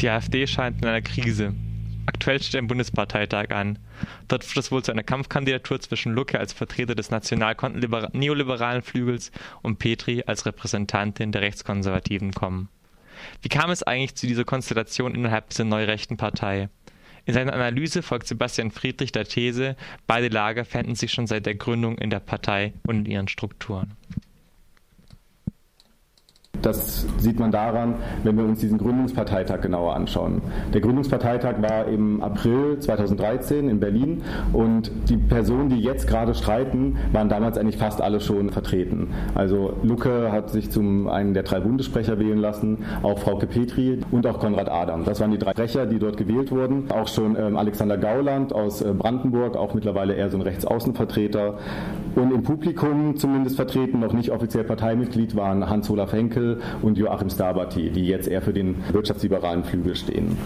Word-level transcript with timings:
Die 0.00 0.08
AfD 0.08 0.46
scheint 0.46 0.80
in 0.80 0.88
einer 0.88 1.02
Krise. 1.02 1.54
Aktuell 2.06 2.42
steht 2.42 2.56
ein 2.56 2.66
Bundesparteitag 2.66 3.50
an. 3.50 3.78
Dort 4.28 4.48
wird 4.48 4.64
es 4.64 4.72
wohl 4.72 4.82
zu 4.82 4.92
einer 4.92 5.02
Kampfkandidatur 5.02 5.78
zwischen 5.78 6.14
Lucke 6.14 6.40
als 6.40 6.54
Vertreter 6.54 6.94
des 6.94 7.10
national-neoliberalen 7.10 8.80
Flügels 8.80 9.30
und 9.60 9.78
Petri 9.78 10.24
als 10.26 10.46
Repräsentantin 10.46 11.32
der 11.32 11.42
Rechtskonservativen 11.42 12.32
kommen. 12.32 12.70
Wie 13.42 13.50
kam 13.50 13.70
es 13.70 13.82
eigentlich 13.82 14.14
zu 14.14 14.26
dieser 14.26 14.44
Konstellation 14.44 15.14
innerhalb 15.14 15.50
dieser 15.50 15.64
neurechten 15.64 16.16
Partei? 16.16 16.70
In 17.26 17.34
seiner 17.34 17.52
Analyse 17.52 18.02
folgt 18.02 18.26
Sebastian 18.26 18.70
Friedrich 18.70 19.12
der 19.12 19.26
These, 19.26 19.76
beide 20.06 20.28
Lager 20.28 20.64
fänden 20.64 20.94
sich 20.94 21.12
schon 21.12 21.26
seit 21.26 21.44
der 21.44 21.56
Gründung 21.56 21.98
in 21.98 22.08
der 22.08 22.20
Partei 22.20 22.72
und 22.86 23.00
in 23.00 23.06
ihren 23.06 23.28
Strukturen. 23.28 23.92
Das 26.62 27.06
sieht 27.18 27.38
man 27.38 27.50
daran, 27.50 27.94
wenn 28.24 28.36
wir 28.36 28.44
uns 28.44 28.60
diesen 28.60 28.78
Gründungsparteitag 28.78 29.60
genauer 29.60 29.94
anschauen. 29.94 30.42
Der 30.72 30.80
Gründungsparteitag 30.80 31.62
war 31.62 31.86
im 31.86 32.22
April 32.22 32.78
2013 32.78 33.68
in 33.68 33.80
Berlin 33.80 34.22
und 34.52 34.90
die 35.08 35.16
Personen, 35.16 35.68
die 35.68 35.80
jetzt 35.80 36.06
gerade 36.06 36.34
streiten, 36.34 36.96
waren 37.12 37.28
damals 37.28 37.58
eigentlich 37.58 37.78
fast 37.78 38.00
alle 38.00 38.20
schon 38.20 38.50
vertreten. 38.50 39.08
Also 39.34 39.74
Lucke 39.82 40.32
hat 40.32 40.50
sich 40.50 40.70
zum 40.70 41.08
einen 41.08 41.34
der 41.34 41.42
drei 41.42 41.60
Bundessprecher 41.60 42.18
wählen 42.18 42.38
lassen, 42.38 42.78
auch 43.02 43.18
Frauke 43.18 43.46
Petri 43.46 43.98
und 44.10 44.26
auch 44.26 44.38
Konrad 44.38 44.68
Adam. 44.70 45.04
Das 45.04 45.20
waren 45.20 45.30
die 45.30 45.38
drei 45.38 45.52
Sprecher, 45.52 45.86
die 45.86 45.98
dort 45.98 46.16
gewählt 46.16 46.50
wurden. 46.50 46.90
Auch 46.90 47.08
schon 47.08 47.36
ähm, 47.36 47.56
Alexander 47.56 47.96
Gauland 47.96 48.52
aus 48.52 48.82
äh, 48.82 48.92
Brandenburg, 48.92 49.56
auch 49.56 49.74
mittlerweile 49.74 50.14
eher 50.14 50.30
so 50.30 50.36
ein 50.36 50.42
Rechtsaußenvertreter. 50.42 51.54
Und 52.16 52.32
im 52.32 52.42
Publikum 52.42 53.16
zumindest 53.16 53.56
vertreten, 53.56 54.00
noch 54.00 54.12
nicht 54.12 54.30
offiziell 54.30 54.64
Parteimitglied, 54.64 55.36
waren 55.36 55.68
Hans-Olaf 55.68 56.12
Henkel, 56.12 56.49
und 56.82 56.98
Joachim 56.98 57.30
Starbati, 57.30 57.90
die 57.90 58.06
jetzt 58.06 58.28
eher 58.28 58.42
für 58.42 58.52
den 58.52 58.76
wirtschaftsliberalen 58.92 59.64
Flügel 59.64 59.96
stehen. 59.96 60.36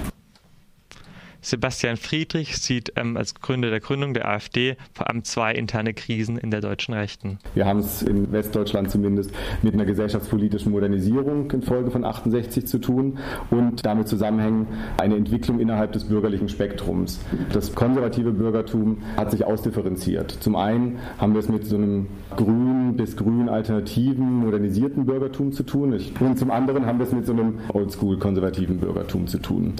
Sebastian 1.45 1.98
Friedrich 1.98 2.57
sieht 2.57 2.95
ähm, 2.97 3.19
als 3.19 3.34
Gründer 3.34 3.69
der 3.69 3.81
Gründung 3.81 4.14
der 4.14 4.27
AfD 4.27 4.77
vor 4.95 5.11
allem 5.11 5.25
zwei 5.25 5.53
interne 5.53 5.92
Krisen 5.92 6.39
in 6.39 6.50
der 6.50 6.62
deutschen 6.62 6.95
Rechten. 6.95 7.39
Wir 7.53 7.67
haben 7.67 7.81
es 7.81 8.00
in 8.00 8.33
Westdeutschland 8.33 8.91
zumindest 8.91 9.31
mit 9.62 9.75
einer 9.75 9.84
gesellschaftspolitischen 9.84 10.72
Modernisierung 10.72 11.50
infolge 11.50 11.91
von 11.91 12.06
68 12.06 12.67
zu 12.67 12.78
tun 12.78 13.19
und 13.50 13.84
damit 13.84 14.09
zusammenhängen 14.09 14.69
eine 14.97 15.17
Entwicklung 15.17 15.61
innerhalb 15.61 15.92
des 15.92 16.05
bürgerlichen 16.05 16.48
Spektrums. 16.48 17.20
Das 17.53 17.75
konservative 17.75 18.33
Bürgertum 18.33 19.03
hat 19.19 19.31
sich 19.31 19.45
ausdifferenziert. 19.45 20.31
Zum 20.31 20.56
einen 20.56 20.98
haben 21.19 21.34
wir 21.34 21.41
es 21.41 21.50
mit 21.50 21.67
so 21.67 21.77
einem 21.77 22.06
grün 22.37 22.97
bis 22.97 23.19
grün 23.19 23.50
alternativen, 23.50 24.33
modernisierten 24.33 25.05
Bürgertum 25.05 25.53
zu 25.53 25.62
tun 25.62 25.92
und 26.20 26.39
zum 26.39 26.50
anderen 26.50 26.87
haben 26.87 26.98
wir 26.98 27.06
es 27.06 27.12
mit 27.12 27.27
so 27.27 27.33
einem 27.33 27.59
oldschool 27.69 28.19
konservativen 28.19 28.78
Bürgertum 28.78 29.27
zu 29.27 29.39
tun. 29.39 29.75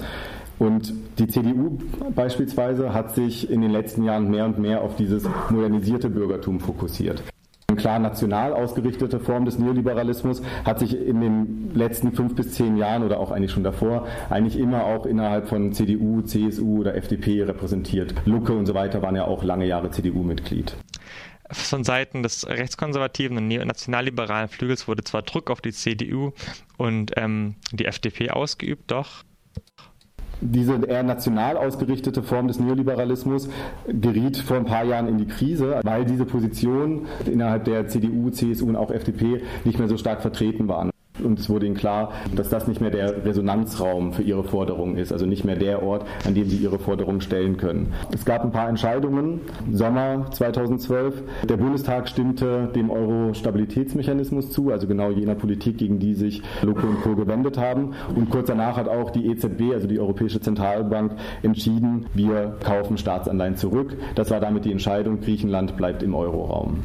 Und 0.57 0.93
die 1.19 1.27
CDU 1.27 1.77
beispielsweise 2.15 2.93
hat 2.93 3.13
sich 3.13 3.49
in 3.49 3.61
den 3.61 3.71
letzten 3.71 4.03
Jahren 4.03 4.29
mehr 4.29 4.45
und 4.45 4.57
mehr 4.57 4.81
auf 4.81 4.95
dieses 4.95 5.27
modernisierte 5.49 6.09
Bürgertum 6.09 6.59
fokussiert. 6.59 7.21
Eine 7.67 7.81
klar 7.81 7.99
national 7.99 8.53
ausgerichtete 8.53 9.19
Form 9.19 9.43
des 9.43 9.59
Neoliberalismus 9.59 10.41
hat 10.63 10.79
sich 10.79 10.95
in 10.95 11.19
den 11.19 11.71
letzten 11.73 12.13
fünf 12.13 12.35
bis 12.35 12.53
zehn 12.53 12.77
Jahren 12.77 13.03
oder 13.03 13.19
auch 13.19 13.31
eigentlich 13.31 13.51
schon 13.51 13.63
davor 13.63 14.07
eigentlich 14.29 14.57
immer 14.57 14.85
auch 14.85 15.05
innerhalb 15.05 15.49
von 15.49 15.73
CDU, 15.73 16.21
CSU 16.21 16.81
oder 16.81 16.95
FDP 16.95 17.43
repräsentiert. 17.43 18.13
Lucke 18.25 18.53
und 18.53 18.65
so 18.65 18.75
weiter 18.75 19.01
waren 19.01 19.15
ja 19.15 19.25
auch 19.25 19.43
lange 19.43 19.65
Jahre 19.65 19.91
CDU-Mitglied. 19.91 20.77
Von 21.51 21.83
Seiten 21.83 22.23
des 22.23 22.47
rechtskonservativen 22.47 23.37
und 23.37 23.47
nationalliberalen 23.47 24.47
Flügels 24.47 24.87
wurde 24.87 25.03
zwar 25.03 25.23
Druck 25.23 25.51
auf 25.51 25.59
die 25.59 25.73
CDU 25.73 26.31
und 26.77 27.11
ähm, 27.17 27.55
die 27.73 27.85
FDP 27.85 28.31
ausgeübt, 28.31 28.89
doch 28.89 29.24
diese 30.41 30.75
eher 30.85 31.03
national 31.03 31.57
ausgerichtete 31.57 32.23
Form 32.23 32.47
des 32.47 32.59
Neoliberalismus 32.59 33.49
geriet 33.87 34.37
vor 34.37 34.57
ein 34.57 34.65
paar 34.65 34.85
Jahren 34.85 35.07
in 35.07 35.17
die 35.17 35.27
Krise, 35.27 35.79
weil 35.83 36.05
diese 36.05 36.25
Position 36.25 37.05
innerhalb 37.25 37.65
der 37.65 37.87
CDU, 37.87 38.29
CSU 38.29 38.67
und 38.67 38.75
auch 38.75 38.91
FDP 38.91 39.41
nicht 39.63 39.79
mehr 39.79 39.87
so 39.87 39.97
stark 39.97 40.21
vertreten 40.21 40.67
waren. 40.67 40.91
Und 41.25 41.39
es 41.39 41.49
wurde 41.49 41.65
ihnen 41.65 41.75
klar, 41.75 42.11
dass 42.35 42.49
das 42.49 42.67
nicht 42.67 42.81
mehr 42.81 42.91
der 42.91 43.25
Resonanzraum 43.25 44.13
für 44.13 44.21
ihre 44.21 44.43
Forderungen 44.43 44.97
ist, 44.97 45.11
also 45.11 45.25
nicht 45.25 45.43
mehr 45.43 45.55
der 45.55 45.83
Ort, 45.83 46.05
an 46.25 46.33
dem 46.33 46.47
sie 46.49 46.57
ihre 46.57 46.79
Forderungen 46.79 47.21
stellen 47.21 47.57
können. 47.57 47.93
Es 48.13 48.25
gab 48.25 48.43
ein 48.43 48.51
paar 48.51 48.69
Entscheidungen. 48.69 49.41
Sommer 49.71 50.27
2012. 50.31 51.23
Der 51.49 51.57
Bundestag 51.57 52.07
stimmte 52.07 52.67
dem 52.75 52.89
Euro-Stabilitätsmechanismus 52.89 54.51
zu, 54.51 54.71
also 54.71 54.87
genau 54.87 55.11
jener 55.11 55.35
Politik, 55.35 55.77
gegen 55.77 55.99
die 55.99 56.13
sich 56.13 56.41
Loco 56.61 56.87
und 56.87 57.01
Co. 57.01 57.15
gewendet 57.15 57.57
haben. 57.57 57.93
Und 58.15 58.29
kurz 58.29 58.47
danach 58.47 58.77
hat 58.77 58.87
auch 58.87 59.11
die 59.11 59.27
EZB, 59.27 59.73
also 59.73 59.87
die 59.87 59.99
Europäische 59.99 60.39
Zentralbank, 60.39 61.13
entschieden, 61.43 62.05
wir 62.13 62.55
kaufen 62.63 62.97
Staatsanleihen 62.97 63.57
zurück. 63.57 63.97
Das 64.15 64.31
war 64.31 64.39
damit 64.39 64.65
die 64.65 64.71
Entscheidung, 64.71 65.21
Griechenland 65.21 65.75
bleibt 65.77 66.03
im 66.03 66.13
Euroraum. 66.13 66.81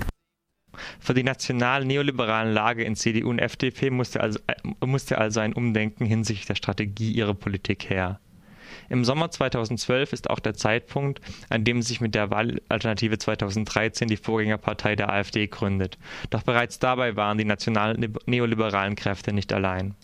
Für 0.99 1.15
die 1.15 1.23
national-neoliberalen 1.23 2.53
Lage 2.53 2.85
in 2.85 2.97
CDU 2.97 3.31
und 3.31 3.39
FDP 3.39 3.91
musste 3.91 4.21
also, 4.21 4.39
äh, 4.47 4.87
musste 4.87 5.19
also 5.19 5.41
ein 5.41 5.53
Umdenken 5.53 6.05
hinsichtlich 6.05 6.47
der 6.47 6.55
Strategie 6.55 7.13
ihrer 7.13 7.35
Politik 7.35 7.89
her. 7.89 8.21
Im 8.89 9.05
Sommer 9.05 9.31
2012 9.31 10.13
ist 10.13 10.31
auch 10.31 10.41
der 10.41 10.55
Zeitpunkt, 10.55 11.21
an 11.49 11.65
dem 11.65 11.83
sich 11.83 12.01
mit 12.01 12.15
der 12.15 12.31
Wahlalternative 12.31 13.19
2013 13.19 14.09
die 14.09 14.17
Vorgängerpartei 14.17 14.97
der 14.97 15.13
AfD 15.13 15.47
gründet. 15.47 15.99
Doch 16.31 16.43
bereits 16.43 16.79
dabei 16.79 17.17
waren 17.17 17.39
die 17.39 17.45
national-neoliberalen 17.45 18.97
Kräfte 18.97 19.33
nicht 19.33 19.53
allein. 19.53 19.95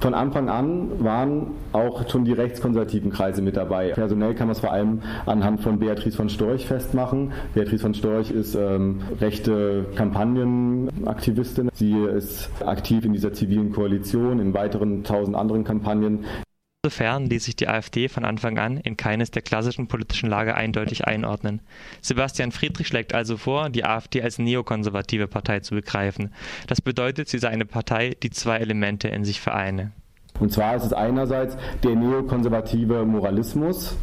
Von 0.00 0.14
Anfang 0.14 0.48
an 0.48 1.04
waren 1.04 1.48
auch 1.72 2.08
schon 2.08 2.24
die 2.24 2.32
rechtskonservativen 2.32 3.10
Kreise 3.10 3.42
mit 3.42 3.56
dabei. 3.56 3.90
Personell 3.90 4.34
kann 4.34 4.46
man 4.46 4.52
es 4.52 4.60
vor 4.60 4.72
allem 4.72 5.02
anhand 5.26 5.60
von 5.60 5.78
Beatrice 5.78 6.16
von 6.16 6.28
Storch 6.28 6.66
festmachen. 6.66 7.32
Beatrice 7.54 7.82
von 7.82 7.94
Storch 7.94 8.30
ist 8.30 8.54
ähm, 8.54 9.00
rechte 9.20 9.86
Kampagnenaktivistin. 9.96 11.70
Sie 11.74 11.98
ist 11.98 12.50
aktiv 12.64 13.04
in 13.04 13.12
dieser 13.12 13.32
zivilen 13.32 13.72
Koalition, 13.72 14.38
in 14.38 14.54
weiteren 14.54 15.04
tausend 15.04 15.36
anderen 15.36 15.64
Kampagnen. 15.64 16.24
Insofern 16.88 17.26
ließ 17.26 17.44
sich 17.44 17.54
die 17.54 17.68
AfD 17.68 18.08
von 18.08 18.24
Anfang 18.24 18.56
an 18.56 18.78
in 18.78 18.96
keines 18.96 19.30
der 19.30 19.42
klassischen 19.42 19.88
politischen 19.88 20.30
Lager 20.30 20.54
eindeutig 20.54 21.06
einordnen. 21.06 21.60
Sebastian 22.00 22.50
Friedrich 22.50 22.86
schlägt 22.86 23.12
also 23.12 23.36
vor, 23.36 23.68
die 23.68 23.84
AfD 23.84 24.22
als 24.22 24.38
neokonservative 24.38 25.26
Partei 25.26 25.60
zu 25.60 25.74
begreifen. 25.74 26.32
Das 26.66 26.80
bedeutet, 26.80 27.28
sie 27.28 27.40
sei 27.40 27.50
eine 27.50 27.66
Partei, 27.66 28.16
die 28.22 28.30
zwei 28.30 28.56
Elemente 28.56 29.08
in 29.08 29.26
sich 29.26 29.38
vereine. 29.38 29.92
Und 30.40 30.50
zwar 30.50 30.76
ist 30.76 30.86
es 30.86 30.94
einerseits 30.94 31.58
der 31.84 31.94
neokonservative 31.94 33.04
Moralismus, 33.04 33.94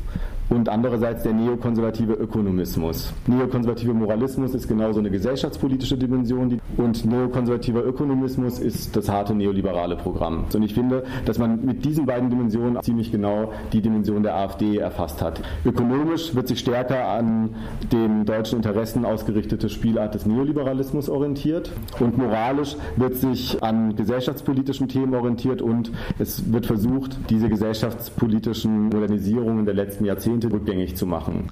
und 0.49 0.69
andererseits 0.69 1.23
der 1.23 1.33
neokonservative 1.33 2.13
Ökonomismus. 2.13 3.13
Neokonservativer 3.27 3.93
Moralismus 3.93 4.53
ist 4.53 4.67
genauso 4.67 4.99
eine 4.99 5.09
gesellschaftspolitische 5.09 5.97
Dimension 5.97 6.59
und 6.77 7.05
neokonservativer 7.05 7.83
Ökonomismus 7.83 8.59
ist 8.59 8.95
das 8.95 9.09
harte 9.09 9.33
neoliberale 9.33 9.95
Programm. 9.95 10.45
Und 10.53 10.63
ich 10.63 10.73
finde, 10.73 11.03
dass 11.25 11.39
man 11.39 11.65
mit 11.65 11.83
diesen 11.83 12.05
beiden 12.05 12.29
Dimensionen 12.29 12.81
ziemlich 12.81 13.11
genau 13.11 13.51
die 13.73 13.81
Dimension 13.81 14.23
der 14.23 14.35
AfD 14.35 14.77
erfasst 14.77 15.21
hat. 15.21 15.41
Ökonomisch 15.65 16.35
wird 16.35 16.47
sich 16.47 16.59
stärker 16.59 17.07
an 17.07 17.55
den 17.91 18.25
deutschen 18.25 18.57
Interessen 18.57 19.05
ausgerichtete 19.05 19.69
Spielart 19.69 20.15
des 20.15 20.25
Neoliberalismus 20.25 21.09
orientiert 21.09 21.71
und 21.99 22.17
moralisch 22.17 22.75
wird 22.95 23.15
sich 23.15 23.61
an 23.63 23.95
gesellschaftspolitischen 23.95 24.87
Themen 24.87 25.15
orientiert 25.15 25.61
und 25.61 25.91
es 26.19 26.51
wird 26.51 26.65
versucht, 26.65 27.17
diese 27.29 27.49
gesellschaftspolitischen 27.49 28.89
Modernisierungen 28.89 29.65
der 29.65 29.73
letzten 29.73 30.05
Jahrzehnte 30.05 30.34
Jahrzehnte 30.35 30.51
rückgängig 30.51 30.95
zu 30.95 31.05
machen. 31.05 31.51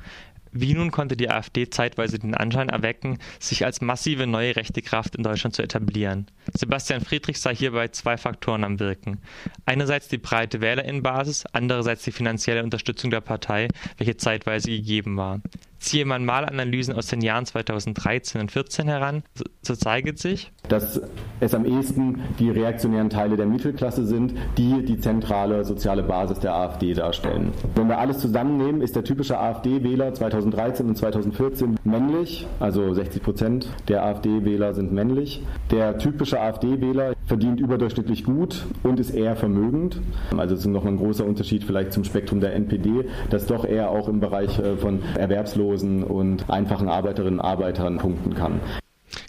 Wie 0.55 0.75
nun 0.75 0.91
konnte 0.91 1.17
die 1.17 1.31
AfD 1.31 1.67
zeitweise 1.67 2.19
den 2.19 2.35
Anschein 2.35 2.69
erwecken, 2.69 3.17
sich 3.39 3.65
als 3.65 3.81
massive 3.81 4.27
neue 4.27 4.55
rechte 4.55 4.83
Kraft 4.83 5.15
in 5.15 5.23
Deutschland 5.23 5.55
zu 5.55 5.63
etablieren? 5.63 6.27
Sebastian 6.53 7.01
Friedrich 7.01 7.39
sah 7.39 7.49
hierbei 7.49 7.87
zwei 7.87 8.17
Faktoren 8.17 8.63
am 8.63 8.79
Wirken. 8.79 9.17
Einerseits 9.65 10.09
die 10.09 10.19
breite 10.19 10.61
Wählerinnenbasis, 10.61 11.45
andererseits 11.53 12.03
die 12.03 12.11
finanzielle 12.11 12.63
Unterstützung 12.63 13.09
der 13.09 13.21
Partei, 13.21 13.67
welche 13.97 14.17
zeitweise 14.17 14.69
gegeben 14.69 15.17
war. 15.17 15.41
Ziehe 15.83 16.05
man 16.05 16.23
mal 16.23 16.45
Analysen 16.45 16.95
aus 16.95 17.07
den 17.07 17.19
Jahren 17.19 17.45
2013 17.45 18.39
und 18.39 18.49
2014 18.49 18.87
heran, 18.87 19.23
so 19.61 19.75
zeigt 19.75 20.17
sich, 20.17 20.49
dass 20.69 21.01
es 21.41 21.53
am 21.53 21.65
ehesten 21.65 22.21
die 22.39 22.49
reaktionären 22.49 23.09
Teile 23.09 23.35
der 23.35 23.47
Mittelklasse 23.47 24.05
sind, 24.05 24.33
die 24.57 24.85
die 24.85 24.97
zentrale 24.97 25.65
soziale 25.65 26.01
Basis 26.01 26.39
der 26.39 26.55
AfD 26.55 26.93
darstellen. 26.93 27.51
Wenn 27.75 27.89
wir 27.89 27.97
alles 27.97 28.19
zusammennehmen, 28.19 28.81
ist 28.81 28.95
der 28.95 29.03
typische 29.03 29.37
AfD-Wähler 29.37 30.13
2013 30.13 30.87
und 30.87 30.95
2014 30.95 31.77
männlich, 31.83 32.47
also 32.61 32.93
60 32.93 33.21
Prozent 33.21 33.67
der 33.89 34.05
AfD-Wähler 34.05 34.73
sind 34.73 34.93
männlich. 34.93 35.43
Der 35.69 35.97
typische 35.97 36.39
AfD-Wähler 36.39 37.13
verdient 37.25 37.59
überdurchschnittlich 37.59 38.23
gut 38.23 38.65
und 38.83 39.01
ist 39.01 39.09
eher 39.09 39.35
vermögend. 39.35 39.99
Also 40.37 40.55
es 40.55 40.61
ist 40.61 40.67
nochmal 40.67 40.93
ein 40.93 40.97
großer 40.97 41.25
Unterschied 41.25 41.65
vielleicht 41.65 41.91
zum 41.91 42.05
Spektrum 42.05 42.39
der 42.39 42.53
NPD, 42.53 43.05
das 43.29 43.47
doch 43.47 43.65
eher 43.65 43.89
auch 43.89 44.07
im 44.07 44.21
Bereich 44.21 44.57
äh, 44.59 44.77
von 44.77 45.01
Erwerbslosen 45.17 45.72
und 46.03 46.49
einfachen 46.49 46.87
Arbeiterinnen 46.87 47.39
und 47.39 47.45
Arbeitern 47.45 47.97
punkten 47.97 48.35
kann. 48.35 48.59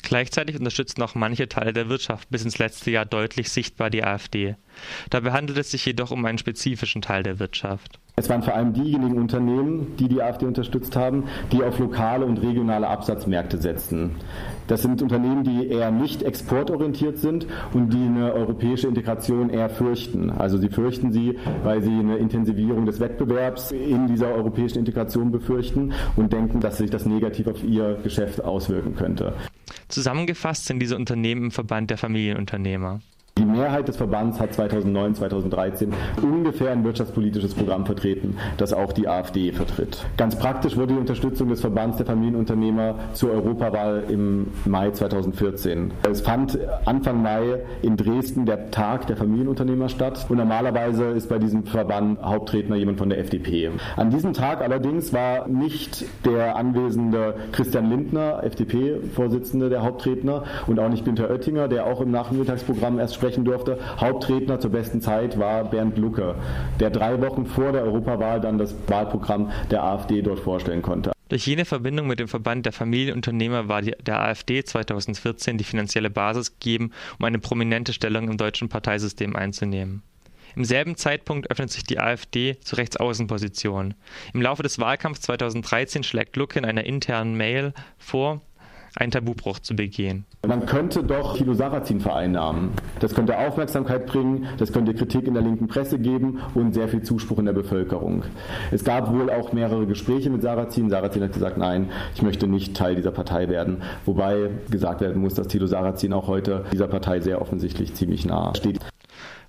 Gleichzeitig 0.02 0.56
unterstützen 0.56 1.02
auch 1.02 1.14
manche 1.14 1.49
Teile 1.49 1.73
der 1.73 1.88
Wirtschaft 1.88 2.29
bis 2.31 2.44
ins 2.44 2.58
letzte 2.58 2.91
Jahr 2.91 3.05
deutlich 3.05 3.50
sichtbar 3.50 3.91
die 3.91 4.05
AfD. 4.05 4.56
Dabei 5.11 5.32
handelt 5.32 5.58
es 5.58 5.70
sich 5.70 5.85
jedoch 5.85 6.11
um 6.11 6.25
einen 6.25 6.38
spezifischen 6.38 7.02
Teil 7.02 7.23
der 7.23 7.38
Wirtschaft. 7.38 7.99
Es 8.16 8.28
waren 8.28 8.44
vor 8.44 8.55
allem 8.55 8.72
diejenigen 8.72 9.19
Unternehmen, 9.19 9.96
die 9.99 10.06
die 10.06 10.22
AfD 10.22 10.46
unterstützt 10.46 10.94
haben, 10.94 11.25
die 11.50 11.64
auf 11.64 11.81
lokale 11.81 12.25
und 12.25 12.38
regionale 12.38 12.87
Absatzmärkte 12.87 13.58
setzen. 13.58 14.12
Das 14.69 14.82
sind 14.82 15.02
Unternehmen, 15.02 15.43
die 15.43 15.66
eher 15.66 15.90
nicht 15.90 16.22
exportorientiert 16.22 17.19
sind 17.19 17.49
und 17.72 17.93
die 17.93 18.05
eine 18.05 18.32
europäische 18.32 18.87
Integration 18.87 19.50
eher 19.50 19.69
fürchten. 19.69 20.31
Also 20.31 20.58
sie 20.58 20.69
fürchten 20.69 21.11
sie, 21.12 21.40
weil 21.64 21.82
sie 21.82 21.90
eine 21.90 22.16
Intensivierung 22.19 22.87
des 22.87 23.00
Wettbewerbs 23.00 23.72
in 23.72 24.06
dieser 24.06 24.28
europäischen 24.28 24.78
Integration 24.78 25.32
befürchten 25.32 25.93
und 26.14 26.32
denken, 26.32 26.60
dass 26.60 26.78
sich 26.78 26.90
das 26.90 27.06
negativ 27.06 27.49
auf 27.49 27.64
ihr 27.64 27.99
Geschäft 28.05 28.44
auswirken 28.44 28.94
könnte. 28.94 29.32
Zusammengefasst 29.88 30.67
sind 30.67 30.78
diese 30.78 30.94
Unternehmen 30.94 31.46
im 31.46 31.50
Verband 31.50 31.90
der 31.90 31.99
Familienunternehmer. 31.99 33.00
Die 33.37 33.44
Mehrheit 33.55 33.89
des 33.89 33.97
Verbands 33.97 34.41
hat 34.41 34.53
2009, 34.53 35.15
2013 35.15 35.93
ungefähr 36.23 36.73
ein 36.73 36.85
wirtschaftspolitisches 36.85 37.55
Programm 37.55 37.87
vertreten, 37.87 38.37
das 38.56 38.73
auch 38.73 38.93
die 38.93 39.09
AfD 39.09 39.53
vertritt. 39.53 40.05
Ganz 40.17 40.37
praktisch 40.37 40.77
wurde 40.77 40.95
die 40.95 40.99
Unterstützung 41.01 41.49
des 41.49 41.61
Verbands 41.61 41.97
der 41.97 42.06
Familienunternehmer 42.06 42.97
zur 43.12 43.33
Europawahl 43.33 44.05
im 44.09 44.49
Mai 44.65 44.91
2014. 44.91 45.93
Es 46.11 46.21
fand 46.21 46.59
Anfang 46.85 47.23
Mai 47.23 47.61
in 47.83 47.97
Dresden 47.97 48.47
der 48.47 48.71
Tag 48.71 49.06
der 49.06 49.17
Familienunternehmer 49.17 49.89
statt 49.89 50.27
und 50.29 50.37
normalerweise 50.37 51.05
ist 51.06 51.29
bei 51.29 51.39
diesem 51.39 51.65
Verband 51.65 52.23
Hauptredner 52.23 52.77
jemand 52.77 52.99
von 52.99 53.09
der 53.09 53.19
FDP. 53.19 53.71
An 53.97 54.11
diesem 54.11 54.33
Tag 54.33 54.61
allerdings 54.61 55.12
war 55.12 55.49
nicht 55.49 56.05
der 56.25 56.56
anwesende 56.56 57.35
Christian 57.53 57.89
Lindner, 57.91 58.43
FDP-Vorsitzende, 58.43 59.69
der 59.69 59.83
Hauptredner 59.83 60.45
und 60.67 60.79
auch 60.79 60.89
nicht 60.89 61.05
Günter 61.05 61.31
Oettinger, 61.31 61.69
der 61.69 61.87
auch 61.87 62.01
im 62.01 62.11
Nachmittagsprogramm 62.11 62.99
erst 62.99 63.15
sprechen 63.15 63.44
durfte. 63.44 63.79
Hauptredner 63.99 64.61
zur 64.61 64.70
besten 64.70 65.00
Zeit 65.00 65.38
war 65.38 65.64
Bernd 65.64 65.99
Lucke, 65.99 66.35
der 66.81 66.91
drei 66.91 67.20
Wochen 67.20 67.46
vor 67.46 67.73
der 67.73 67.85
Europawahl 67.85 68.41
dann 68.41 68.58
das 68.58 68.75
Wahlprogramm 68.87 69.50
der 69.70 69.82
AfD 69.82 70.23
dort 70.23 70.41
vorstellen 70.41 70.82
konnte. 70.82 71.12
Durch 71.29 71.46
jene 71.46 71.64
Verbindung 71.64 72.06
mit 72.06 72.20
dem 72.20 72.29
Verband 72.29 72.67
der 72.67 72.73
Familienunternehmer 72.73 73.67
war 73.69 73.82
der 73.82 74.20
AfD 74.20 74.62
2014 74.62 75.56
die 75.56 75.64
finanzielle 75.64 76.11
Basis 76.11 76.52
gegeben, 76.52 76.93
um 77.19 77.25
eine 77.25 77.38
prominente 77.38 77.93
Stellung 77.93 78.29
im 78.29 78.37
deutschen 78.37 78.69
Parteisystem 78.69 79.35
einzunehmen. 79.35 80.02
Im 80.56 80.64
selben 80.64 80.96
Zeitpunkt 80.96 81.50
öffnet 81.50 81.70
sich 81.73 81.82
die 81.82 81.99
AfD 81.99 82.61
zur 82.61 82.79
Rechtsaußenposition. 82.79 83.94
Im 84.32 84.43
Laufe 84.43 84.62
des 84.62 84.79
Wahlkampfs 84.79 85.23
2013 85.23 86.05
schlägt 86.05 86.37
Lucke 86.37 86.58
in 86.58 86.64
einer 86.64 86.85
internen 86.85 87.37
Mail 87.37 87.73
vor, 87.99 88.41
einen 88.96 89.11
Tabubruch 89.11 89.58
zu 89.58 89.75
begehen. 89.75 90.25
Man 90.46 90.67
könnte 90.67 91.02
doch 91.02 91.37
Thilo 91.37 91.55
Sarrazin 91.55 92.00
vereinnahmen. 92.00 92.70
Das 93.00 93.14
könnte 93.14 93.37
Aufmerksamkeit 93.38 94.06
bringen, 94.06 94.46
das 94.58 94.73
könnte 94.73 94.94
Kritik 94.94 95.26
in 95.26 95.35
der 95.35 95.43
linken 95.43 95.67
Presse 95.67 95.99
geben 95.99 96.41
und 96.55 96.75
sehr 96.75 96.88
viel 96.88 97.02
Zuspruch 97.02 97.38
in 97.38 97.46
der 97.46 97.52
Bevölkerung. 97.52 98.25
Es 98.70 98.85
gab 98.85 99.12
wohl 99.12 99.31
auch 99.31 99.52
mehrere 99.52 99.87
Gespräche 99.87 100.31
mit 100.31 100.43
Sarrazin. 100.43 100.91
Sarrazin 100.91 101.23
hat 101.23 101.32
gesagt, 101.32 101.58
nein, 101.58 101.91
ich 102.14 102.23
möchte 102.23 102.46
nicht 102.46 102.76
Teil 102.76 102.94
dieser 102.94 103.11
Partei 103.11 103.49
werden. 103.49 103.82
Wobei 104.05 104.50
gesagt 104.70 105.00
werden 105.00 105.20
muss, 105.20 105.35
dass 105.35 105.49
Thilo 105.49 105.67
Sarrazin 105.67 106.12
auch 106.12 106.29
heute 106.29 106.64
dieser 106.73 106.88
Partei 106.88 107.20
sehr 107.20 107.41
offensichtlich 107.41 107.94
ziemlich 107.94 108.25
nahe 108.26 108.55
steht. 108.56 108.81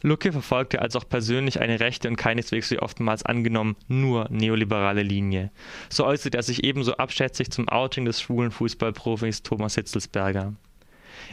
Lucke 0.01 0.31
verfolgte 0.31 0.81
als 0.81 0.95
auch 0.95 1.07
persönlich 1.07 1.61
eine 1.61 1.79
rechte 1.79 2.07
und 2.07 2.15
keineswegs 2.15 2.71
wie 2.71 2.79
oftmals 2.79 3.23
angenommen 3.23 3.75
nur 3.87 4.27
neoliberale 4.29 5.03
Linie. 5.03 5.51
So 5.89 6.05
äußerte 6.05 6.37
er 6.37 6.43
sich 6.43 6.63
ebenso 6.63 6.97
abschätzig 6.97 7.51
zum 7.51 7.69
Outing 7.69 8.05
des 8.05 8.21
schwulen 8.21 8.51
Fußballprofis 8.51 9.43
Thomas 9.43 9.75
Hitzelsberger. 9.75 10.53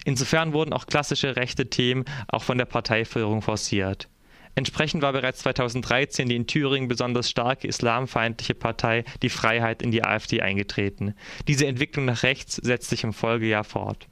Insofern 0.05 0.53
wurden 0.53 0.73
auch 0.73 0.87
klassische 0.87 1.37
rechte 1.37 1.69
Themen 1.69 2.05
auch 2.29 2.43
von 2.43 2.59
der 2.59 2.65
Parteiführung 2.65 3.43
forciert. 3.43 4.09
Entsprechend 4.55 5.03
war 5.03 5.13
bereits 5.13 5.41
2013 5.41 6.29
die 6.29 6.37
in 6.37 6.47
Thüringen 6.47 6.89
besonders 6.89 7.31
starke 7.31 7.67
islamfeindliche 7.67 8.55
Partei 8.55 9.05
Die 9.23 9.31
Freiheit 9.31 9.81
in 9.81 9.91
die 9.91 10.05
AfD 10.05 10.43
eingetreten. 10.43 11.15
Diese 11.49 11.67
Entwicklung 11.67 12.05
nach 12.05 12.23
rechts 12.23 12.57
setzt 12.57 12.91
sich 12.91 13.05
im 13.05 13.15
Folgejahr 13.15 13.65
fort. 13.65 14.09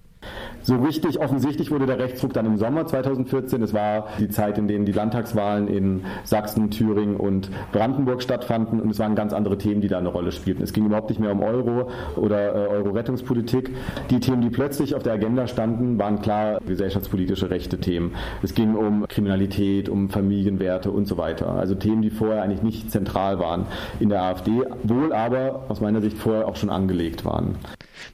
So 0.63 0.77
richtig 0.77 1.19
offensichtlich 1.19 1.71
wurde 1.71 1.87
der 1.87 1.99
Rechtsruck 1.99 2.33
dann 2.33 2.47
im 2.47 2.59
Sommer 2.59 2.87
2014. 2.87 3.63
Es 3.63 3.73
war 3.73 4.09
die 4.19 4.29
Zeit, 4.29 4.59
in 4.59 4.69
denen 4.69 4.85
die 4.85 4.93
Landtagswahlen 4.93 5.69
in 5.69 6.05
Sachsen, 6.25 6.71
Thüringen 6.71 7.17
und 7.17 7.51
Brandenburg 7.73 8.23
stattfanden 8.23 8.81
und 8.81 8.91
es 8.91 8.99
waren 8.99 9.15
ganz 9.15 9.33
andere 9.33 9.57
Themen, 9.57 9.81
die 9.81 9.89
da 9.89 9.99
eine 9.99 10.11
Rolle 10.11 10.33
spielten. 10.33 10.63
Es 10.63 10.73
ging 10.73 10.87
überhaupt 10.87 11.09
nicht 11.09 11.21
mehr 11.21 11.33
um 11.33 11.43
Euro 11.43 11.91
oder 12.17 12.55
äh, 12.55 12.69
Euro-Rettungspolitik. 12.69 13.71
Die 14.11 14.21
Themen, 14.21 14.43
die 14.43 14.51
plötzlich 14.51 14.95
auf 14.95 15.03
der 15.03 15.15
Agenda 15.15 15.47
standen, 15.47 15.99
waren 15.99 16.21
klar 16.21 16.61
gesellschaftspolitische 16.67 17.51
rechte 17.51 17.79
Themen. 17.79 18.15
Es 18.43 18.55
ging 18.55 18.75
um 18.75 19.07
Kriminalität, 19.09 19.89
um 19.89 20.11
Familienwerte 20.11 20.91
und 20.91 21.07
so 21.07 21.17
weiter. 21.17 21.55
Also 21.55 21.75
Themen, 21.75 22.03
die 22.03 22.11
vorher 22.11 22.43
eigentlich 22.43 22.63
nicht 22.63 22.91
zentral 22.91 23.39
waren 23.39 23.67
in 23.99 24.11
der 24.11 24.23
AfD, 24.23 24.63
wohl 24.83 25.13
aber 25.13 25.65
aus 25.69 25.81
meiner 25.81 26.03
Sicht 26.03 26.19
vorher 26.19 26.47
auch 26.47 26.57
schon 26.57 26.71
angelegt 26.71 27.25
waren. 27.25 27.57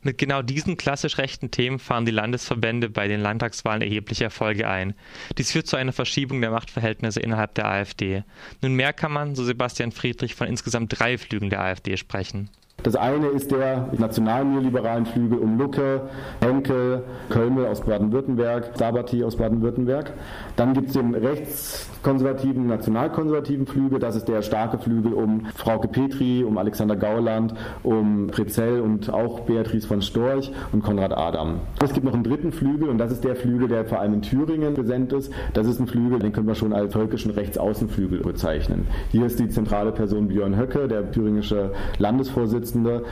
Mit 0.02 0.18
genau 0.18 0.42
diesen 0.42 0.76
klassisch 0.76 1.18
rechten 1.18 1.50
Themen 1.50 1.78
fahren 1.78 2.04
die 2.04 2.12
Landesverbände 2.12 2.88
bei 2.88 3.08
den 3.08 3.20
Landtagswahlen 3.20 3.82
erhebliche 3.82 4.24
Erfolge 4.24 4.68
ein. 4.68 4.94
Dies 5.38 5.52
führt 5.52 5.66
zu 5.66 5.76
einer 5.76 5.92
Verschiebung 5.92 6.40
der 6.40 6.50
Machtverhältnisse 6.50 7.20
innerhalb 7.20 7.54
der 7.54 7.66
AfD. 7.66 8.24
Nunmehr 8.62 8.92
kann 8.92 9.12
man, 9.12 9.34
so 9.34 9.44
Sebastian 9.44 9.92
Friedrich, 9.92 10.34
von 10.34 10.48
insgesamt 10.48 10.98
drei 10.98 11.18
Flügeln 11.18 11.50
der 11.50 11.60
AfD 11.60 11.96
sprechen. 11.96 12.50
Das 12.82 12.94
eine 12.94 13.26
ist 13.28 13.50
der 13.50 13.88
national-neoliberalen 13.98 15.06
Flügel 15.06 15.38
um 15.38 15.58
Lucke, 15.58 16.02
Henkel, 16.40 17.02
Kölmel 17.30 17.66
aus 17.66 17.80
Baden-Württemberg, 17.80 18.76
Sabati 18.76 19.24
aus 19.24 19.36
Baden-Württemberg. 19.36 20.12
Dann 20.54 20.72
gibt 20.72 20.88
es 20.88 20.92
den 20.92 21.14
rechtskonservativen, 21.14 22.68
nationalkonservativen 22.68 23.66
Flügel. 23.66 23.98
Das 23.98 24.14
ist 24.14 24.28
der 24.28 24.42
starke 24.42 24.78
Flügel 24.78 25.14
um 25.14 25.46
Frauke 25.56 25.88
Petri, 25.88 26.44
um 26.44 26.58
Alexander 26.58 26.94
Gauland, 26.94 27.54
um 27.82 28.28
Prezell 28.28 28.80
und 28.80 29.12
auch 29.12 29.40
Beatrice 29.40 29.88
von 29.88 30.00
Storch 30.00 30.52
und 30.70 30.84
Konrad 30.84 31.16
Adam. 31.16 31.60
Es 31.82 31.92
gibt 31.92 32.06
noch 32.06 32.14
einen 32.14 32.22
dritten 32.22 32.52
Flügel 32.52 32.88
und 32.88 32.98
das 32.98 33.10
ist 33.10 33.24
der 33.24 33.34
Flügel, 33.34 33.66
der 33.66 33.84
vor 33.86 33.98
allem 33.98 34.14
in 34.14 34.22
Thüringen 34.22 34.74
präsent 34.74 35.12
ist. 35.12 35.32
Das 35.54 35.66
ist 35.66 35.80
ein 35.80 35.88
Flügel, 35.88 36.20
den 36.20 36.32
können 36.32 36.46
wir 36.46 36.54
schon 36.54 36.72
als 36.72 36.92
völkischen 36.92 37.32
Rechtsaußenflügel 37.32 38.20
bezeichnen. 38.20 38.86
Hier 39.10 39.26
ist 39.26 39.40
die 39.40 39.48
zentrale 39.48 39.90
Person 39.90 40.28
Björn 40.28 40.56
Höcke, 40.56 40.86
der 40.86 41.10
thüringische 41.10 41.72
Landesvorsitzende 41.98 42.65
Vorsitzende. 42.66 43.04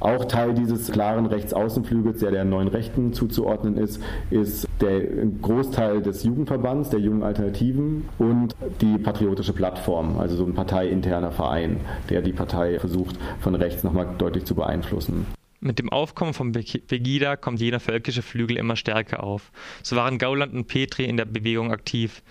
Auch 0.00 0.24
Teil 0.24 0.54
dieses 0.54 0.90
klaren 0.90 1.26
Rechtsaußenflügels, 1.26 2.20
der 2.20 2.32
der 2.32 2.44
neuen 2.44 2.66
Rechten 2.66 3.12
zuzuordnen 3.12 3.76
ist, 3.76 4.02
ist 4.30 4.66
der 4.80 5.00
Großteil 5.00 6.02
des 6.02 6.24
Jugendverbands, 6.24 6.90
der 6.90 6.98
jungen 6.98 7.22
Alternativen 7.22 8.08
und 8.18 8.56
die 8.80 8.98
patriotische 8.98 9.52
Plattform, 9.52 10.18
also 10.18 10.34
so 10.34 10.44
ein 10.44 10.54
parteiinterner 10.54 11.30
Verein, 11.30 11.80
der 12.10 12.20
die 12.20 12.32
Partei 12.32 12.80
versucht, 12.80 13.16
von 13.38 13.54
rechts 13.54 13.84
nochmal 13.84 14.08
deutlich 14.18 14.44
zu 14.44 14.56
beeinflussen. 14.56 15.26
Mit 15.60 15.78
dem 15.78 15.90
Aufkommen 15.90 16.34
von 16.34 16.50
Pegida 16.50 17.36
kommt 17.36 17.60
jener 17.60 17.78
völkische 17.78 18.22
Flügel 18.22 18.56
immer 18.56 18.74
stärker 18.74 19.22
auf. 19.22 19.52
So 19.84 19.94
waren 19.94 20.18
Gauland 20.18 20.52
und 20.52 20.66
Petri 20.66 21.04
in 21.04 21.16
der 21.16 21.26
Bewegung 21.26 21.70
aktiv. 21.70 22.24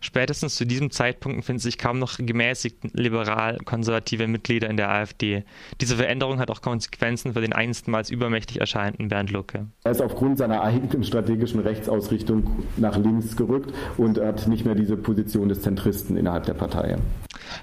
Spätestens 0.00 0.56
zu 0.56 0.66
diesem 0.66 0.90
Zeitpunkt 0.90 1.44
finden 1.44 1.60
sich 1.60 1.78
kaum 1.78 1.98
noch 1.98 2.18
gemäßigt 2.18 2.76
liberal-konservative 2.92 4.26
Mitglieder 4.26 4.68
in 4.68 4.76
der 4.76 4.90
AfD. 4.90 5.44
Diese 5.80 5.96
Veränderung 5.96 6.38
hat 6.38 6.50
auch 6.50 6.60
Konsequenzen 6.60 7.32
für 7.32 7.40
den 7.40 7.52
einstmals 7.52 8.10
übermächtig 8.10 8.60
erscheinenden 8.60 9.08
Bernd 9.08 9.30
Lucke. 9.30 9.66
Er 9.84 9.90
ist 9.90 10.02
aufgrund 10.02 10.38
seiner 10.38 10.62
eigenen 10.62 11.02
strategischen 11.02 11.60
Rechtsausrichtung 11.60 12.64
nach 12.76 12.96
links 12.96 13.36
gerückt 13.36 13.72
und 13.96 14.18
hat 14.18 14.46
nicht 14.48 14.64
mehr 14.64 14.74
diese 14.74 14.96
Position 14.96 15.48
des 15.48 15.62
Zentristen 15.62 16.16
innerhalb 16.16 16.44
der 16.44 16.54
Partei. 16.54 16.96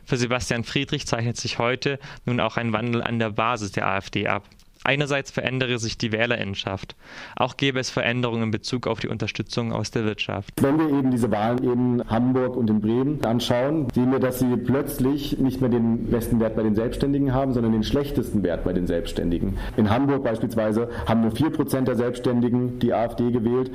Für 0.05 0.17
Sebastian 0.17 0.63
Friedrich 0.63 1.07
zeichnet 1.07 1.37
sich 1.37 1.59
heute 1.59 1.99
nun 2.25 2.39
auch 2.39 2.57
ein 2.57 2.73
Wandel 2.73 3.03
an 3.03 3.19
der 3.19 3.31
Basis 3.31 3.71
der 3.71 3.87
AfD 3.87 4.27
ab. 4.27 4.43
Einerseits 4.83 5.31
verändere 5.31 5.79
sich 5.79 5.97
die 5.97 6.11
Wählerinnenschaft. 6.11 6.95
Auch 7.35 7.57
gäbe 7.57 7.79
es 7.79 7.89
Veränderungen 7.89 8.43
in 8.43 8.51
Bezug 8.51 8.87
auf 8.87 8.99
die 8.99 9.07
Unterstützung 9.07 9.71
aus 9.71 9.91
der 9.91 10.05
Wirtschaft. 10.05 10.51
Wenn 10.61 10.77
wir 10.77 10.87
eben 10.97 11.11
diese 11.11 11.31
Wahlen 11.31 11.63
in 11.63 12.09
Hamburg 12.09 12.55
und 12.55 12.69
in 12.69 12.81
Bremen 12.81 13.23
anschauen, 13.23 13.87
sehen 13.93 14.11
wir, 14.11 14.19
dass 14.19 14.39
sie 14.39 14.57
plötzlich 14.57 15.37
nicht 15.37 15.61
mehr 15.61 15.69
den 15.69 16.09
besten 16.09 16.39
Wert 16.39 16.55
bei 16.55 16.63
den 16.63 16.75
Selbstständigen 16.75 17.33
haben, 17.33 17.53
sondern 17.53 17.71
den 17.71 17.83
schlechtesten 17.83 18.43
Wert 18.43 18.63
bei 18.63 18.73
den 18.73 18.87
Selbstständigen. 18.87 19.57
In 19.77 19.89
Hamburg 19.89 20.23
beispielsweise 20.23 20.89
haben 21.07 21.21
nur 21.21 21.31
4% 21.31 21.81
der 21.81 21.95
Selbstständigen 21.95 22.79
die 22.79 22.93
AfD 22.93 23.31
gewählt. 23.31 23.71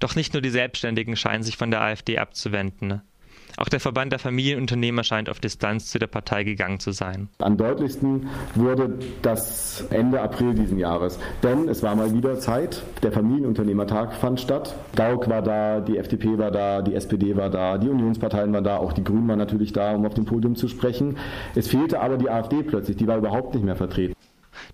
Doch 0.00 0.14
nicht 0.14 0.32
nur 0.32 0.42
die 0.42 0.50
Selbstständigen 0.50 1.16
scheinen 1.16 1.42
sich 1.42 1.56
von 1.56 1.70
der 1.70 1.80
AfD 1.80 2.18
abzuwenden. 2.18 3.02
Auch 3.56 3.68
der 3.68 3.80
Verband 3.80 4.12
der 4.12 4.18
Familienunternehmer 4.18 5.02
scheint 5.02 5.30
auf 5.30 5.40
Distanz 5.40 5.86
zu 5.86 5.98
der 5.98 6.08
Partei 6.08 6.44
gegangen 6.44 6.78
zu 6.78 6.92
sein. 6.92 7.28
Am 7.38 7.56
deutlichsten 7.56 8.28
wurde 8.54 8.98
das 9.22 9.84
Ende 9.90 10.20
April 10.20 10.54
diesen 10.54 10.78
Jahres. 10.78 11.18
Denn 11.42 11.68
es 11.68 11.82
war 11.82 11.96
mal 11.96 12.12
wieder 12.12 12.38
Zeit. 12.38 12.82
Der 13.02 13.12
Familienunternehmertag 13.12 14.14
fand 14.14 14.40
statt. 14.40 14.74
Gauck 14.94 15.28
war 15.28 15.42
da, 15.42 15.80
die 15.80 15.96
FDP 15.96 16.38
war 16.38 16.50
da, 16.50 16.82
die 16.82 16.94
SPD 16.94 17.36
war 17.36 17.48
da, 17.48 17.78
die 17.78 17.88
Unionsparteien 17.88 18.52
waren 18.52 18.64
da, 18.64 18.76
auch 18.76 18.92
die 18.92 19.04
Grünen 19.04 19.28
waren 19.28 19.38
natürlich 19.38 19.72
da, 19.72 19.94
um 19.94 20.04
auf 20.04 20.14
dem 20.14 20.26
Podium 20.26 20.54
zu 20.56 20.68
sprechen. 20.68 21.16
Es 21.54 21.68
fehlte 21.68 22.00
aber 22.00 22.18
die 22.18 22.28
AfD 22.28 22.62
plötzlich, 22.62 22.96
die 22.96 23.06
war 23.06 23.16
überhaupt 23.16 23.54
nicht 23.54 23.64
mehr 23.64 23.76
vertreten. 23.76 24.15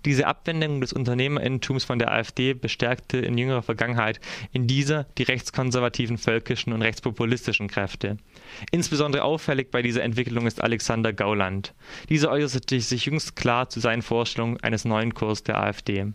Diese 0.05 0.27
Abwendung 0.27 0.81
des 0.81 0.93
Unternehmerintums 0.93 1.85
von 1.85 1.99
der 1.99 2.11
AfD 2.11 2.53
bestärkte 2.53 3.17
in 3.19 3.37
jüngerer 3.37 3.61
Vergangenheit 3.61 4.19
in 4.51 4.67
dieser 4.67 5.05
die 5.17 5.23
rechtskonservativen 5.23 6.17
völkischen 6.17 6.73
und 6.73 6.81
rechtspopulistischen 6.81 7.67
Kräfte. 7.67 8.17
Insbesondere 8.71 9.23
auffällig 9.23 9.71
bei 9.71 9.81
dieser 9.81 10.03
Entwicklung 10.03 10.45
ist 10.45 10.61
Alexander 10.61 11.13
Gauland. 11.13 11.73
Dieser 12.09 12.31
äußerte 12.31 12.79
sich 12.79 13.05
jüngst 13.05 13.35
klar 13.35 13.69
zu 13.69 13.79
seinen 13.79 14.01
Vorstellungen 14.01 14.57
eines 14.61 14.85
neuen 14.85 15.13
Kurs 15.13 15.43
der 15.43 15.59
AfD. 15.59 16.07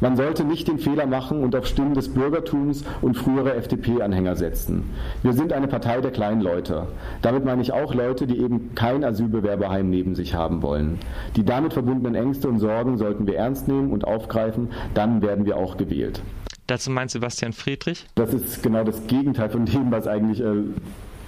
Man 0.00 0.16
sollte 0.16 0.44
nicht 0.44 0.68
den 0.68 0.78
Fehler 0.78 1.06
machen 1.06 1.42
und 1.42 1.56
auf 1.56 1.66
Stimmen 1.66 1.94
des 1.94 2.08
Bürgertums 2.08 2.84
und 3.02 3.16
frühere 3.16 3.54
FDP-Anhänger 3.54 4.36
setzen. 4.36 4.90
Wir 5.24 5.32
sind 5.32 5.52
eine 5.52 5.66
Partei 5.66 6.00
der 6.00 6.12
kleinen 6.12 6.40
Leute. 6.40 6.86
Damit 7.20 7.44
meine 7.44 7.62
ich 7.62 7.72
auch 7.72 7.94
Leute, 7.94 8.28
die 8.28 8.38
eben 8.38 8.76
kein 8.76 9.02
Asylbewerberheim 9.02 9.90
neben 9.90 10.14
sich 10.14 10.34
haben 10.34 10.62
wollen. 10.62 11.00
Die 11.34 11.44
damit 11.44 11.72
verbundenen 11.72 12.14
Ängste 12.14 12.48
und 12.48 12.60
Sorgen 12.60 12.96
sollten 12.96 13.26
wir 13.26 13.36
ernst 13.36 13.66
nehmen 13.66 13.90
und 13.90 14.04
aufgreifen, 14.04 14.68
dann 14.94 15.20
werden 15.20 15.46
wir 15.46 15.56
auch 15.56 15.76
gewählt. 15.76 16.22
Dazu 16.68 16.90
meint 16.90 17.10
Sebastian 17.10 17.52
Friedrich? 17.52 18.06
Das 18.14 18.32
ist 18.32 18.62
genau 18.62 18.84
das 18.84 19.06
Gegenteil 19.08 19.48
von 19.50 19.64
dem, 19.64 19.90
was 19.90 20.06
eigentlich 20.06 20.40
äh, 20.40 20.62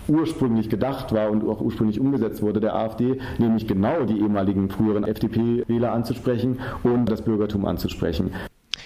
ursprünglich 0.07 0.69
gedacht 0.69 1.13
war 1.13 1.31
und 1.31 1.43
auch 1.49 1.61
ursprünglich 1.61 1.99
umgesetzt 1.99 2.43
wurde 2.43 2.61
der 2.61 2.77
AfD, 2.77 3.19
nämlich 3.39 3.67
genau 3.67 4.05
die 4.05 4.21
ehemaligen 4.21 4.69
früheren 4.69 5.05
FDP-Wähler 5.05 5.93
anzusprechen 5.93 6.61
und 6.83 7.07
das 7.07 7.23
Bürgertum 7.23 7.65
anzusprechen. 7.65 8.33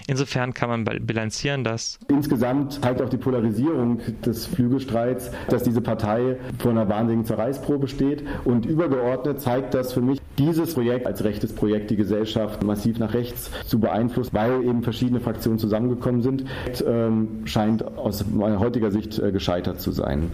Insofern 0.06 0.52
kann 0.52 0.68
man 0.68 0.84
bilanzieren, 0.84 1.64
dass 1.64 1.98
insgesamt 2.08 2.74
zeigt 2.74 3.00
auch 3.00 3.08
die 3.08 3.16
Polarisierung 3.16 4.00
des 4.24 4.46
Flügelstreits, 4.46 5.30
dass 5.48 5.62
diese 5.62 5.80
Partei 5.80 6.36
vor 6.58 6.72
einer 6.72 6.88
wahnsinnigen 6.88 7.24
Zerreißprobe 7.24 7.88
steht 7.88 8.24
und 8.44 8.66
übergeordnet 8.66 9.40
zeigt 9.40 9.74
das 9.74 9.92
für 9.92 10.02
mich 10.02 10.20
dieses 10.38 10.74
Projekt 10.74 11.06
als 11.06 11.24
rechtes 11.24 11.54
Projekt 11.54 11.90
die 11.90 11.96
Gesellschaft 11.96 12.62
massiv 12.62 12.98
nach 12.98 13.14
rechts 13.14 13.50
zu 13.66 13.78
beeinflussen, 13.80 14.30
weil 14.32 14.62
eben 14.64 14.82
verschiedene 14.82 15.20
Fraktionen 15.20 15.58
zusammengekommen 15.58 16.22
sind, 16.22 16.44
ähm, 16.86 17.46
scheint 17.46 17.84
aus 17.96 18.26
meiner 18.26 18.58
heutiger 18.58 18.90
Sicht 18.90 19.18
äh, 19.18 19.32
gescheitert 19.32 19.80
zu 19.80 19.92
sein. 19.92 20.30